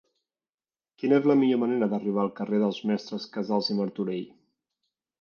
Quina 1.03 1.19
és 1.23 1.27
la 1.33 1.35
millor 1.41 1.61
manera 1.65 1.91
d'arribar 1.93 2.23
al 2.25 2.33
carrer 2.41 2.65
dels 2.65 2.83
Mestres 2.93 3.31
Casals 3.39 3.73
i 3.75 3.81
Martorell? 3.83 4.29